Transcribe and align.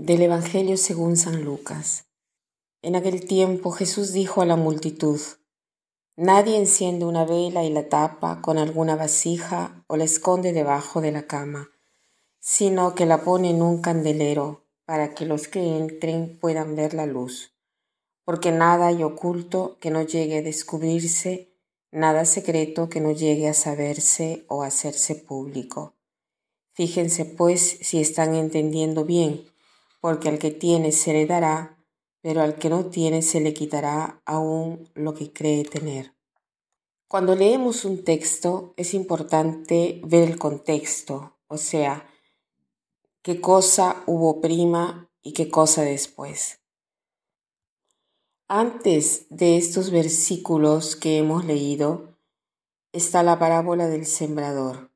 Del 0.00 0.22
Evangelio 0.22 0.78
según 0.78 1.18
San 1.18 1.44
Lucas. 1.44 2.06
En 2.80 2.96
aquel 2.96 3.26
tiempo 3.26 3.70
Jesús 3.70 4.14
dijo 4.14 4.40
a 4.40 4.46
la 4.46 4.56
multitud, 4.56 5.20
Nadie 6.16 6.56
enciende 6.56 7.04
una 7.04 7.26
vela 7.26 7.64
y 7.64 7.70
la 7.70 7.90
tapa 7.90 8.40
con 8.40 8.56
alguna 8.56 8.96
vasija 8.96 9.84
o 9.88 9.98
la 9.98 10.04
esconde 10.04 10.54
debajo 10.54 11.02
de 11.02 11.12
la 11.12 11.26
cama, 11.26 11.68
sino 12.38 12.94
que 12.94 13.04
la 13.04 13.24
pone 13.24 13.50
en 13.50 13.60
un 13.60 13.82
candelero 13.82 14.64
para 14.86 15.12
que 15.12 15.26
los 15.26 15.48
que 15.48 15.76
entren 15.76 16.38
puedan 16.40 16.76
ver 16.76 16.94
la 16.94 17.04
luz. 17.04 17.52
Porque 18.24 18.52
nada 18.52 18.86
hay 18.86 19.02
oculto 19.02 19.76
que 19.80 19.90
no 19.90 20.00
llegue 20.00 20.38
a 20.38 20.42
descubrirse, 20.42 21.52
nada 21.92 22.24
secreto 22.24 22.88
que 22.88 23.02
no 23.02 23.12
llegue 23.12 23.48
a 23.48 23.54
saberse 23.54 24.46
o 24.48 24.62
a 24.62 24.68
hacerse 24.68 25.14
público. 25.14 25.92
Fíjense 26.72 27.26
pues 27.26 27.80
si 27.82 28.00
están 28.00 28.34
entendiendo 28.34 29.04
bien 29.04 29.50
porque 30.00 30.28
al 30.28 30.38
que 30.38 30.50
tiene 30.50 30.92
se 30.92 31.12
le 31.12 31.26
dará, 31.26 31.78
pero 32.22 32.42
al 32.42 32.56
que 32.56 32.70
no 32.70 32.86
tiene 32.86 33.22
se 33.22 33.40
le 33.40 33.54
quitará 33.54 34.22
aún 34.24 34.90
lo 34.94 35.14
que 35.14 35.32
cree 35.32 35.64
tener. 35.64 36.14
Cuando 37.08 37.34
leemos 37.34 37.84
un 37.84 38.04
texto 38.04 38.72
es 38.76 38.94
importante 38.94 40.00
ver 40.04 40.28
el 40.28 40.38
contexto, 40.38 41.38
o 41.48 41.56
sea, 41.56 42.06
qué 43.22 43.40
cosa 43.40 44.02
hubo 44.06 44.40
prima 44.40 45.10
y 45.22 45.32
qué 45.32 45.50
cosa 45.50 45.82
después. 45.82 46.60
Antes 48.48 49.26
de 49.28 49.56
estos 49.56 49.90
versículos 49.90 50.96
que 50.96 51.18
hemos 51.18 51.44
leído 51.44 52.16
está 52.92 53.22
la 53.22 53.38
parábola 53.38 53.86
del 53.86 54.06
sembrador 54.06 54.89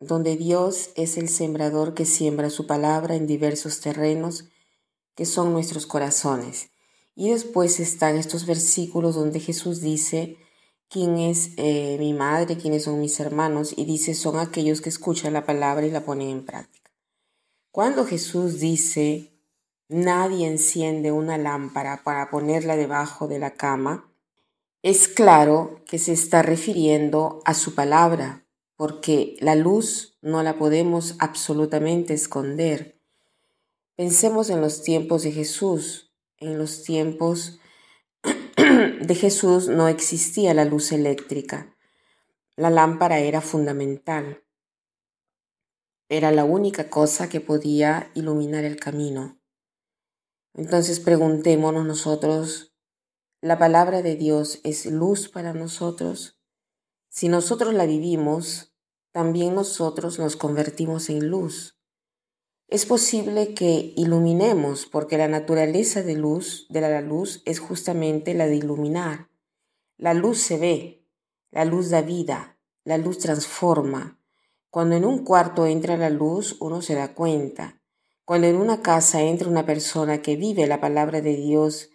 donde 0.00 0.36
Dios 0.36 0.90
es 0.96 1.18
el 1.18 1.28
sembrador 1.28 1.94
que 1.94 2.06
siembra 2.06 2.50
su 2.50 2.66
palabra 2.66 3.14
en 3.14 3.26
diversos 3.26 3.80
terrenos 3.80 4.46
que 5.14 5.26
son 5.26 5.52
nuestros 5.52 5.86
corazones. 5.86 6.70
Y 7.14 7.30
después 7.30 7.78
están 7.80 8.16
estos 8.16 8.46
versículos 8.46 9.14
donde 9.14 9.40
Jesús 9.40 9.82
dice, 9.82 10.38
quién 10.88 11.18
es 11.18 11.50
eh, 11.58 11.96
mi 11.98 12.14
madre, 12.14 12.56
quiénes 12.56 12.84
son 12.84 13.00
mis 13.00 13.20
hermanos, 13.20 13.74
y 13.76 13.84
dice, 13.84 14.14
son 14.14 14.38
aquellos 14.38 14.80
que 14.80 14.88
escuchan 14.88 15.34
la 15.34 15.44
palabra 15.44 15.86
y 15.86 15.90
la 15.90 16.04
ponen 16.04 16.30
en 16.30 16.46
práctica. 16.46 16.90
Cuando 17.70 18.06
Jesús 18.06 18.58
dice, 18.58 19.34
nadie 19.88 20.46
enciende 20.46 21.12
una 21.12 21.36
lámpara 21.36 22.02
para 22.02 22.30
ponerla 22.30 22.76
debajo 22.76 23.28
de 23.28 23.38
la 23.38 23.52
cama, 23.52 24.10
es 24.82 25.08
claro 25.08 25.82
que 25.86 25.98
se 25.98 26.12
está 26.12 26.40
refiriendo 26.40 27.42
a 27.44 27.52
su 27.52 27.74
palabra, 27.74 28.39
porque 28.80 29.36
la 29.40 29.56
luz 29.56 30.16
no 30.22 30.42
la 30.42 30.56
podemos 30.56 31.16
absolutamente 31.18 32.14
esconder. 32.14 32.98
Pensemos 33.94 34.48
en 34.48 34.62
los 34.62 34.82
tiempos 34.82 35.22
de 35.22 35.32
Jesús. 35.32 36.14
En 36.38 36.56
los 36.56 36.82
tiempos 36.82 37.60
de 38.56 39.14
Jesús 39.14 39.68
no 39.68 39.86
existía 39.86 40.54
la 40.54 40.64
luz 40.64 40.92
eléctrica. 40.92 41.76
La 42.56 42.70
lámpara 42.70 43.18
era 43.18 43.42
fundamental. 43.42 44.44
Era 46.08 46.32
la 46.32 46.44
única 46.44 46.88
cosa 46.88 47.28
que 47.28 47.42
podía 47.42 48.10
iluminar 48.14 48.64
el 48.64 48.76
camino. 48.80 49.42
Entonces 50.54 51.00
preguntémonos 51.00 51.84
nosotros, 51.84 52.74
¿la 53.42 53.58
palabra 53.58 54.00
de 54.00 54.16
Dios 54.16 54.58
es 54.64 54.86
luz 54.86 55.28
para 55.28 55.52
nosotros? 55.52 56.40
Si 57.10 57.28
nosotros 57.28 57.74
la 57.74 57.84
vivimos, 57.84 58.69
también 59.12 59.54
nosotros 59.54 60.18
nos 60.18 60.36
convertimos 60.36 61.10
en 61.10 61.28
luz. 61.28 61.80
Es 62.68 62.86
posible 62.86 63.54
que 63.54 63.92
iluminemos 63.96 64.86
porque 64.86 65.18
la 65.18 65.26
naturaleza 65.26 66.02
de 66.02 66.14
luz 66.14 66.66
de 66.70 66.80
la 66.80 67.00
luz 67.00 67.42
es 67.44 67.58
justamente 67.58 68.32
la 68.34 68.46
de 68.46 68.56
iluminar. 68.56 69.28
La 69.96 70.14
luz 70.14 70.38
se 70.38 70.56
ve, 70.56 71.04
la 71.50 71.64
luz 71.64 71.90
da 71.90 72.02
vida, 72.02 72.58
la 72.84 72.96
luz 72.96 73.18
transforma. 73.18 74.20
Cuando 74.70 74.94
en 74.94 75.04
un 75.04 75.24
cuarto 75.24 75.66
entra 75.66 75.96
la 75.96 76.10
luz, 76.10 76.56
uno 76.60 76.80
se 76.80 76.94
da 76.94 77.12
cuenta. 77.12 77.82
Cuando 78.24 78.46
en 78.46 78.54
una 78.54 78.82
casa 78.82 79.20
entra 79.22 79.48
una 79.48 79.66
persona 79.66 80.22
que 80.22 80.36
vive 80.36 80.68
la 80.68 80.80
palabra 80.80 81.20
de 81.20 81.34
Dios, 81.34 81.90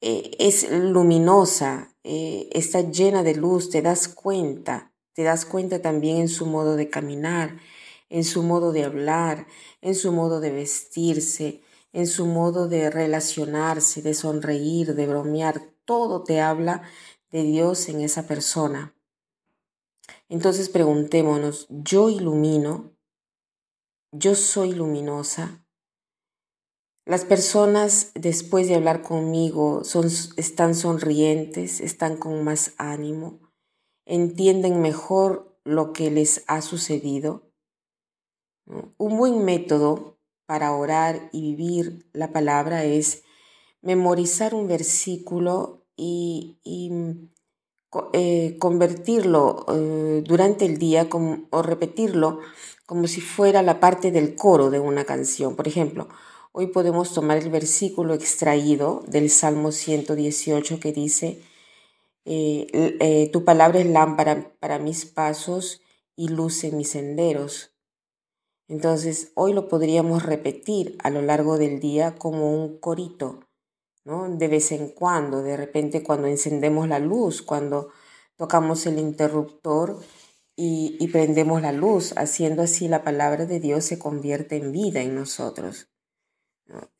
eh, 0.00 0.30
es 0.38 0.70
luminosa, 0.70 1.96
eh, 2.04 2.48
está 2.52 2.82
llena 2.82 3.24
de 3.24 3.34
luz, 3.34 3.70
te 3.70 3.82
das 3.82 4.06
cuenta 4.06 4.89
te 5.12 5.22
das 5.22 5.44
cuenta 5.44 5.82
también 5.82 6.18
en 6.18 6.28
su 6.28 6.46
modo 6.46 6.76
de 6.76 6.88
caminar, 6.88 7.58
en 8.08 8.24
su 8.24 8.42
modo 8.42 8.72
de 8.72 8.84
hablar, 8.84 9.46
en 9.80 9.94
su 9.94 10.12
modo 10.12 10.40
de 10.40 10.50
vestirse, 10.50 11.62
en 11.92 12.06
su 12.06 12.26
modo 12.26 12.68
de 12.68 12.90
relacionarse, 12.90 14.02
de 14.02 14.14
sonreír, 14.14 14.94
de 14.94 15.06
bromear. 15.06 15.62
Todo 15.84 16.22
te 16.22 16.40
habla 16.40 16.82
de 17.30 17.42
Dios 17.42 17.88
en 17.88 18.00
esa 18.00 18.26
persona. 18.26 18.94
Entonces 20.28 20.68
preguntémonos, 20.68 21.66
¿yo 21.68 22.08
ilumino? 22.08 22.92
¿Yo 24.12 24.34
soy 24.34 24.72
luminosa? 24.72 25.64
Las 27.04 27.24
personas 27.24 28.12
después 28.14 28.68
de 28.68 28.76
hablar 28.76 29.02
conmigo 29.02 29.82
son, 29.84 30.06
están 30.36 30.74
sonrientes, 30.74 31.80
están 31.80 32.16
con 32.16 32.44
más 32.44 32.72
ánimo 32.76 33.49
entienden 34.10 34.82
mejor 34.82 35.56
lo 35.64 35.92
que 35.92 36.10
les 36.10 36.42
ha 36.48 36.62
sucedido. 36.62 37.42
Un 38.66 39.16
buen 39.16 39.44
método 39.44 40.18
para 40.46 40.72
orar 40.72 41.30
y 41.32 41.54
vivir 41.54 42.08
la 42.12 42.32
palabra 42.32 42.84
es 42.84 43.22
memorizar 43.82 44.52
un 44.52 44.66
versículo 44.66 45.86
y, 45.96 46.58
eh, 48.12 48.56
convertirlo 48.58 49.64
eh, 49.68 50.24
durante 50.26 50.64
el 50.64 50.78
día 50.78 51.08
o 51.50 51.62
repetirlo 51.62 52.40
como 52.86 53.06
si 53.06 53.20
fuera 53.20 53.62
la 53.62 53.78
parte 53.78 54.10
del 54.10 54.34
coro 54.34 54.70
de 54.70 54.80
una 54.80 55.04
canción. 55.04 55.54
Por 55.54 55.68
ejemplo, 55.68 56.08
hoy 56.50 56.66
podemos 56.66 57.14
tomar 57.14 57.38
el 57.38 57.50
versículo 57.50 58.14
extraído 58.14 59.04
del 59.06 59.30
Salmo 59.30 59.70
118 59.70 60.80
que 60.80 60.92
dice, 60.92 61.42
eh, 62.32 62.96
eh, 63.00 63.28
tu 63.32 63.44
palabra 63.44 63.80
es 63.80 63.86
lámpara 63.86 64.54
para 64.60 64.78
mis 64.78 65.04
pasos 65.04 65.82
y 66.14 66.28
luz 66.28 66.62
en 66.62 66.76
mis 66.76 66.90
senderos. 66.90 67.74
Entonces, 68.68 69.32
hoy 69.34 69.52
lo 69.52 69.66
podríamos 69.66 70.22
repetir 70.22 70.96
a 71.02 71.10
lo 71.10 71.22
largo 71.22 71.58
del 71.58 71.80
día 71.80 72.14
como 72.14 72.54
un 72.54 72.78
corito, 72.78 73.40
¿no? 74.04 74.28
De 74.28 74.46
vez 74.46 74.70
en 74.70 74.90
cuando, 74.90 75.42
de 75.42 75.56
repente 75.56 76.04
cuando 76.04 76.28
encendemos 76.28 76.86
la 76.86 77.00
luz, 77.00 77.42
cuando 77.42 77.88
tocamos 78.36 78.86
el 78.86 79.00
interruptor 79.00 79.98
y, 80.54 81.08
prendemos 81.08 81.62
la 81.62 81.72
luz, 81.72 82.12
haciendo 82.16 82.62
así 82.62 82.86
la 82.86 83.02
palabra 83.02 83.44
de 83.44 83.58
Dios 83.58 83.84
se 83.84 83.98
convierte 83.98 84.56
en 84.56 84.70
vida 84.70 85.00
en 85.02 85.16
nosotros. 85.16 85.88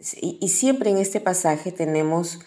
y 0.00 0.48
siempre 0.48 0.90
en 0.90 0.98
este 0.98 1.20
pasaje 1.20 1.70
tenemos 1.70 2.40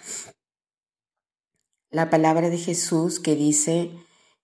la 1.94 2.10
palabra 2.10 2.50
de 2.50 2.58
Jesús 2.58 3.20
que 3.20 3.36
dice, 3.36 3.92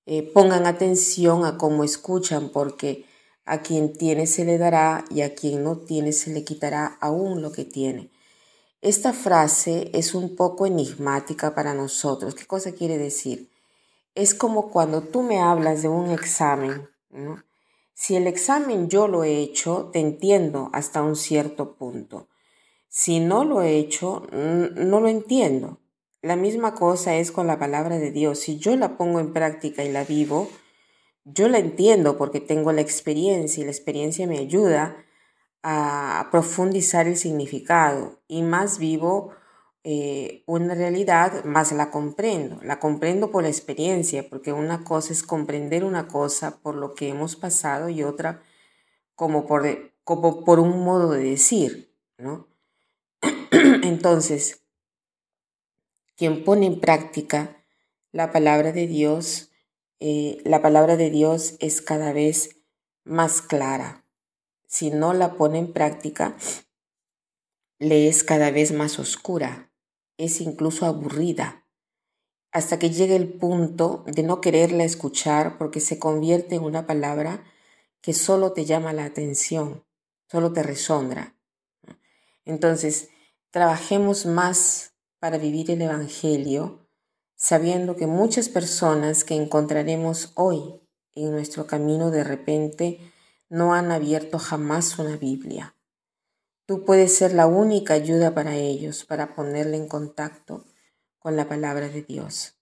eh, 0.05 0.21
pongan 0.21 0.67
atención 0.67 1.45
a 1.45 1.57
cómo 1.57 1.83
escuchan, 1.83 2.49
porque 2.49 3.05
a 3.43 3.61
quien 3.63 3.97
tiene 3.97 4.27
se 4.27 4.45
le 4.45 4.59
dará 4.59 5.03
y 5.09 5.21
a 5.21 5.33
quien 5.33 5.63
no 5.63 5.77
tiene 5.79 6.13
se 6.13 6.31
le 6.31 6.43
quitará 6.43 6.97
aún 7.01 7.41
lo 7.41 7.51
que 7.51 7.65
tiene. 7.65 8.11
Esta 8.81 9.13
frase 9.13 9.89
es 9.93 10.13
un 10.13 10.35
poco 10.35 10.67
enigmática 10.67 11.55
para 11.55 11.73
nosotros. 11.73 12.35
¿Qué 12.35 12.45
cosa 12.45 12.71
quiere 12.71 12.99
decir? 12.99 13.49
Es 14.13 14.35
como 14.35 14.69
cuando 14.69 15.01
tú 15.01 15.23
me 15.23 15.39
hablas 15.39 15.81
de 15.81 15.89
un 15.89 16.11
examen. 16.11 16.87
Si 17.95 18.15
el 18.15 18.27
examen 18.27 18.89
yo 18.89 19.07
lo 19.07 19.23
he 19.23 19.39
hecho, 19.39 19.89
te 19.91 19.99
entiendo 19.99 20.69
hasta 20.71 21.01
un 21.01 21.15
cierto 21.15 21.73
punto. 21.73 22.27
Si 22.87 23.19
no 23.19 23.43
lo 23.43 23.63
he 23.63 23.79
hecho, 23.79 24.27
no 24.31 24.99
lo 25.01 25.07
entiendo. 25.07 25.79
La 26.21 26.35
misma 26.35 26.75
cosa 26.75 27.15
es 27.15 27.31
con 27.31 27.47
la 27.47 27.57
palabra 27.59 27.97
de 27.97 28.11
Dios. 28.11 28.39
Si 28.39 28.57
yo 28.57 28.75
la 28.75 28.97
pongo 28.97 29.21
en 29.21 29.31
práctica 29.31 29.85
y 29.85 29.91
la 29.91 30.03
vivo, 30.03 30.49
yo 31.23 31.47
la 31.47 31.59
entiendo 31.59 32.17
porque 32.17 32.41
tengo 32.41 32.73
la 32.73 32.81
experiencia 32.81 33.61
y 33.61 33.65
la 33.65 33.71
experiencia 33.71 34.27
me 34.27 34.37
ayuda 34.39 34.97
a 35.63 36.27
profundizar 36.31 37.07
el 37.07 37.15
significado 37.15 38.21
y 38.27 38.41
más 38.41 38.79
vivo 38.79 39.31
eh, 39.85 40.43
una 40.45 40.75
realidad, 40.75 41.45
más 41.45 41.71
la 41.71 41.89
comprendo. 41.89 42.59
La 42.63 42.79
comprendo 42.79 43.31
por 43.31 43.43
la 43.43 43.49
experiencia, 43.49 44.29
porque 44.29 44.51
una 44.51 44.83
cosa 44.83 45.13
es 45.13 45.23
comprender 45.23 45.85
una 45.85 46.07
cosa 46.07 46.59
por 46.61 46.75
lo 46.75 46.95
que 46.95 47.09
hemos 47.09 47.37
pasado 47.37 47.87
y 47.87 48.03
otra 48.03 48.43
como 49.15 49.45
por, 49.47 49.65
como 50.03 50.43
por 50.43 50.59
un 50.59 50.83
modo 50.83 51.11
de 51.11 51.23
decir, 51.23 51.95
¿no? 52.17 52.47
Entonces, 53.83 54.63
quien 56.19 56.43
pone 56.43 56.65
en 56.65 56.81
práctica 56.81 57.63
la 58.11 58.33
palabra 58.33 58.73
de 58.73 58.87
Dios, 58.87 59.51
eh, 60.01 60.41
la 60.43 60.61
palabra 60.61 60.97
de 60.97 61.09
Dios 61.09 61.55
es 61.61 61.81
cada 61.81 62.11
vez 62.11 62.57
más 63.05 63.41
clara. 63.41 64.05
Si 64.67 64.91
no 64.91 65.13
la 65.13 65.35
pone 65.35 65.59
en 65.59 65.71
práctica, 65.71 66.35
le 67.77 68.09
es 68.09 68.25
cada 68.25 68.51
vez 68.51 68.73
más 68.73 68.99
oscura, 68.99 69.71
es 70.17 70.41
incluso 70.41 70.85
aburrida, 70.85 71.65
hasta 72.51 72.79
que 72.79 72.89
llega 72.89 73.15
el 73.15 73.31
punto 73.31 74.03
de 74.05 74.23
no 74.23 74.41
quererla 74.41 74.83
escuchar 74.83 75.57
porque 75.57 75.79
se 75.79 75.99
convierte 75.99 76.55
en 76.55 76.63
una 76.63 76.85
palabra 76.85 77.45
que 78.01 78.11
solo 78.11 78.51
te 78.51 78.65
llama 78.65 78.91
la 78.91 79.05
atención, 79.05 79.85
solo 80.27 80.51
te 80.51 80.63
resondra. 80.63 81.37
Entonces, 82.43 83.07
trabajemos 83.51 84.25
más 84.25 84.98
para 85.19 85.37
vivir 85.37 85.69
el 85.71 85.81
Evangelio, 85.81 86.87
sabiendo 87.35 87.95
que 87.95 88.07
muchas 88.07 88.49
personas 88.49 89.23
que 89.23 89.35
encontraremos 89.35 90.31
hoy 90.35 90.81
en 91.13 91.31
nuestro 91.31 91.67
camino 91.67 92.11
de 92.11 92.23
repente 92.23 92.99
no 93.49 93.73
han 93.73 93.91
abierto 93.91 94.39
jamás 94.39 94.97
una 94.99 95.17
Biblia. 95.17 95.75
Tú 96.65 96.85
puedes 96.85 97.15
ser 97.15 97.33
la 97.33 97.47
única 97.47 97.95
ayuda 97.95 98.33
para 98.33 98.55
ellos, 98.55 99.03
para 99.03 99.35
ponerle 99.35 99.77
en 99.77 99.87
contacto 99.87 100.65
con 101.17 101.35
la 101.35 101.47
palabra 101.49 101.89
de 101.89 102.03
Dios. 102.03 102.59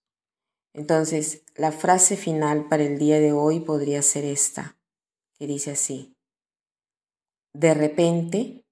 Entonces, 0.74 1.44
la 1.56 1.72
frase 1.72 2.16
final 2.16 2.70
para 2.70 2.84
el 2.84 2.98
día 2.98 3.20
de 3.20 3.34
hoy 3.34 3.60
podría 3.60 4.02
ser 4.02 4.26
esta, 4.26 4.78
que 5.34 5.48
dice 5.48 5.72
así. 5.72 6.16
De 7.54 7.74
repente, 7.74 8.67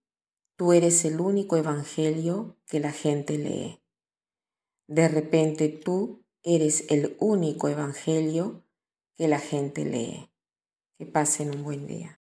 tú 0.56 0.74
eres 0.74 1.06
el 1.06 1.20
único 1.20 1.58
evangelio 1.58 2.58
que 2.68 2.80
la 2.80 2.92
gente 2.92 3.38
lee. 3.38 3.82
De 4.88 5.08
repente 5.08 5.70
tú 5.70 6.24
eres 6.44 6.86
el 6.90 7.18
único 7.20 7.68
evangelio 7.68 8.64
que 9.16 9.28
la 9.28 9.40
gente 9.40 9.86
lee. 9.86 10.32
Que 10.98 11.06
pasen 11.06 11.54
un 11.56 11.64
buen 11.64 11.88
día. 11.88 12.22